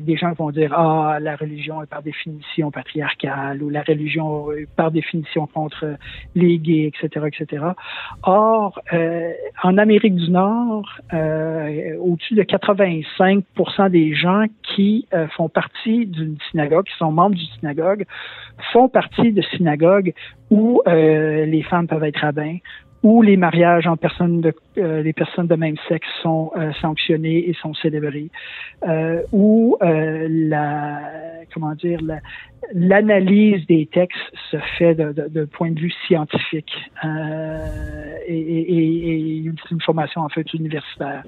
des 0.01 0.17
gens 0.17 0.31
vont 0.33 0.51
dire 0.51 0.73
ah 0.73 1.17
la 1.19 1.35
religion 1.35 1.83
est 1.83 1.87
par 1.87 2.03
définition 2.03 2.71
patriarcale 2.71 3.61
ou 3.61 3.69
la 3.69 3.81
religion 3.81 4.51
est 4.53 4.67
par 4.75 4.91
définition 4.91 5.47
contre 5.63 5.96
les 6.36 6.58
gays, 6.58 6.91
etc., 6.91 7.27
etc. 7.32 7.63
Or, 8.24 8.82
euh, 8.91 9.32
en 9.63 9.77
Amérique 9.77 10.15
du 10.15 10.29
Nord, 10.29 10.88
euh, 11.13 11.96
au-dessus 12.00 12.36
de 12.36 12.43
85% 12.43 13.89
des 13.89 14.13
gens 14.13 14.46
qui 14.63 15.08
euh, 15.13 15.27
font 15.36 15.50
partie 15.50 16.05
d'une 16.05 16.38
synagogue, 16.51 16.86
qui 16.86 16.98
sont 16.98 17.12
membres 17.12 17.36
d'une 17.36 17.53
synagogue, 17.60 18.05
font 18.74 18.89
partie 18.89 19.32
de 19.32 19.41
synagogues 19.55 20.13
où 20.50 20.82
les 20.86 21.63
femmes 21.67 21.88
peuvent 21.88 22.03
être 22.03 22.20
rabbins, 22.20 22.58
où 23.03 23.22
les 23.22 23.36
mariages 23.36 23.86
en 23.86 23.98
personnes 23.98 24.39
de 24.39 24.53
euh, 24.77 25.03
les 25.03 25.13
personnes 25.13 25.48
de 25.48 25.55
même 25.55 25.75
sexe 25.89 26.07
sont 26.22 26.51
euh, 26.55 26.72
sanctionnés 26.81 27.50
et 27.50 27.53
sont 27.53 27.74
célébrés, 27.74 28.29
euh, 28.88 29.22
où 29.33 29.77
euh, 29.81 30.27
la 30.29 31.01
comment 31.53 31.75
dire 31.75 32.00
l'analyse 32.74 33.65
des 33.67 33.86
textes 33.88 34.17
se 34.50 34.57
fait 34.77 34.95
de, 34.95 35.12
de, 35.12 35.27
de, 35.27 35.43
point 35.43 35.72
de 35.72 35.79
vue 35.79 35.93
scientifique 36.07 36.74
et, 37.05 38.33
et, 38.33 39.10
et, 39.10 39.38
une 39.43 39.81
formation 39.81 40.22
en 40.22 40.29
fait 40.29 40.51
universitaire. 40.53 41.24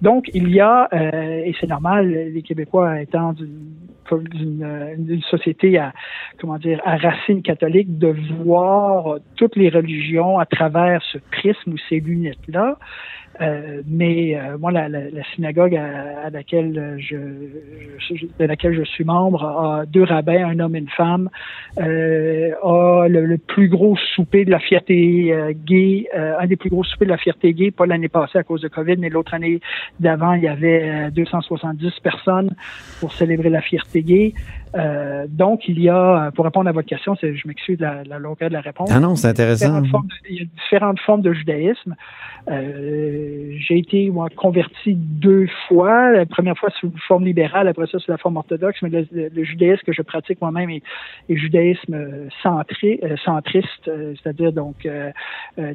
Donc 0.00 0.30
il 0.32 0.48
y 0.48 0.60
a 0.60 0.88
et 0.92 1.54
c'est 1.60 1.68
normal 1.68 2.10
les 2.10 2.42
Québécois 2.42 3.02
étant 3.02 3.34
d'une 3.34 3.74
d'une 4.16 5.22
société 5.30 5.78
à 5.78 5.92
comment 6.40 6.58
dire 6.58 6.80
à 6.84 6.96
racine 6.96 7.42
catholique 7.42 7.98
de 7.98 8.14
voir 8.42 9.16
toutes 9.36 9.56
les 9.56 9.68
religions 9.68 10.38
à 10.38 10.46
travers 10.46 11.02
ce 11.12 11.18
prisme 11.18 11.72
ou 11.72 11.78
ces 11.88 12.00
lunettes 12.00 12.46
là 12.48 12.78
euh, 13.40 13.82
mais 13.86 14.36
euh, 14.36 14.58
moi, 14.58 14.72
la, 14.72 14.88
la, 14.88 15.10
la, 15.10 15.22
synagogue 15.34 15.76
à, 15.76 16.30
laquelle 16.30 16.96
je, 16.98 17.16
je, 17.98 18.26
de 18.38 18.44
laquelle 18.44 18.74
je 18.74 18.82
suis 18.82 19.04
membre 19.04 19.44
a 19.44 19.86
deux 19.86 20.02
rabbins, 20.02 20.48
un 20.48 20.58
homme 20.58 20.74
et 20.74 20.80
une 20.80 20.88
femme, 20.88 21.30
euh, 21.78 22.52
a 22.62 23.06
le, 23.08 23.38
plus 23.38 23.68
gros 23.68 23.96
souper 24.14 24.44
de 24.44 24.50
la 24.50 24.58
fierté 24.58 25.32
euh, 25.32 25.52
gay, 25.54 26.08
un 26.14 26.46
des 26.46 26.56
plus 26.56 26.70
gros 26.70 26.84
soupers 26.84 27.06
de 27.06 27.12
la 27.12 27.18
fierté 27.18 27.52
gay, 27.54 27.70
pas 27.70 27.86
l'année 27.86 28.08
passée 28.08 28.38
à 28.38 28.42
cause 28.42 28.62
de 28.62 28.68
Covid, 28.68 28.96
mais 28.96 29.08
l'autre 29.08 29.34
année 29.34 29.60
d'avant, 30.00 30.32
il 30.34 30.42
y 30.42 30.48
avait 30.48 31.10
270 31.12 32.00
personnes 32.02 32.50
pour 33.00 33.12
célébrer 33.12 33.50
la 33.50 33.60
fierté 33.60 34.02
gay. 34.02 34.34
Donc, 35.28 35.68
il 35.68 35.80
y 35.80 35.88
a, 35.88 36.30
pour 36.34 36.44
répondre 36.44 36.68
à 36.68 36.72
votre 36.72 36.88
question, 36.88 37.14
je 37.20 37.48
m'excuse 37.48 37.78
de 37.78 37.84
la, 37.84 38.04
la, 38.04 38.18
longueur 38.18 38.48
de 38.48 38.54
la 38.54 38.60
réponse. 38.60 38.90
Ah 38.92 39.00
non, 39.00 39.16
c'est 39.16 39.28
intéressant. 39.28 39.82
il 40.28 40.36
y 40.36 40.42
a 40.42 40.44
différentes 40.44 41.00
formes 41.00 41.22
de 41.22 41.32
judaïsme. 41.32 41.94
Euh, 42.50 43.56
j'ai 43.58 43.78
été 43.78 44.10
moi, 44.10 44.28
converti 44.34 44.94
deux 44.94 45.48
fois. 45.66 46.12
La 46.12 46.26
première 46.26 46.56
fois 46.56 46.70
sous 46.80 46.86
une 46.86 46.98
forme 47.06 47.24
libérale, 47.24 47.68
après 47.68 47.86
ça 47.86 47.98
sous 47.98 48.10
la 48.10 48.16
forme 48.16 48.36
orthodoxe, 48.36 48.78
mais 48.82 48.88
le, 48.90 49.44
judaïsme 49.44 49.82
que 49.84 49.92
je 49.92 50.02
pratique 50.02 50.40
moi-même 50.40 50.70
est, 50.70 50.82
est, 51.28 51.36
judaïsme 51.36 51.94
euh, 51.94 52.28
centré, 52.42 53.00
euh, 53.02 53.16
centriste, 53.24 53.88
euh, 53.88 54.14
c'est-à-dire 54.22 54.52
donc 54.52 54.88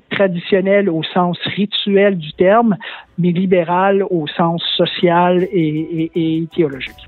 traditionnel 0.10 0.90
au 0.90 1.04
sens 1.04 1.38
rituel 1.56 2.18
du 2.18 2.34
terme, 2.34 2.78
mais 3.18 3.32
libéral 3.32 4.04
au 4.10 4.28
sens 4.28 4.64
social 4.78 5.44
et, 5.52 6.12
et, 6.16 6.48
théologique. 6.56 7.08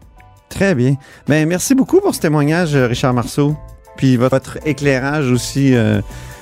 Très 0.56 0.74
bien. 0.74 0.96
Ben, 1.28 1.48
merci 1.48 1.76
beaucoup 1.76 2.02
pour 2.02 2.16
ce 2.16 2.22
témoignage, 2.22 2.76
Richard 2.76 3.14
Marceau. 3.14 3.56
Puis 3.98 4.18
votre 4.18 4.58
éclairage 4.66 5.30
aussi 5.30 5.76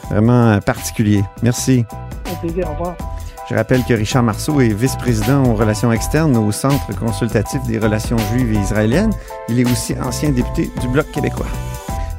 vraiment 0.10 0.60
particulier. 0.60 1.24
Merci. 1.42 1.84
Au 2.32 2.36
plaisir, 2.36 2.68
au 2.70 2.74
revoir. 2.74 2.96
Je 3.50 3.56
rappelle 3.56 3.84
que 3.84 3.94
Richard 3.94 4.24
Marceau 4.24 4.62
est 4.62 4.70
vice-président 4.70 5.44
aux 5.44 5.56
relations 5.56 5.92
externes 5.92 6.38
au 6.38 6.52
Centre 6.52 6.96
consultatif 6.98 7.62
des 7.64 7.78
relations 7.78 8.18
juives 8.32 8.54
et 8.54 8.58
israéliennes. 8.58 9.12
Il 9.50 9.60
est 9.60 9.70
aussi 9.70 9.96
ancien 10.02 10.30
député 10.30 10.72
du 10.80 10.88
Bloc 10.88 11.12
québécois. 11.12 11.48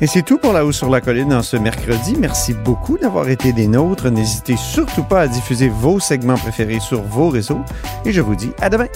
Et 0.00 0.06
c'est 0.06 0.22
tout 0.22 0.38
pour 0.38 0.52
La 0.52 0.66
Hausse 0.66 0.76
sur 0.76 0.90
la 0.90 1.00
Colline 1.00 1.32
en 1.32 1.42
ce 1.42 1.56
mercredi. 1.56 2.16
Merci 2.18 2.52
beaucoup 2.52 2.98
d'avoir 2.98 3.28
été 3.28 3.52
des 3.52 3.68
nôtres. 3.68 4.10
N'hésitez 4.10 4.56
surtout 4.56 5.04
pas 5.04 5.22
à 5.22 5.28
diffuser 5.28 5.68
vos 5.68 5.98
segments 6.00 6.36
préférés 6.36 6.80
sur 6.80 7.02
vos 7.02 7.28
réseaux. 7.28 7.60
Et 8.04 8.12
je 8.12 8.20
vous 8.20 8.34
dis 8.34 8.50
à 8.60 8.68
demain. 8.68 8.88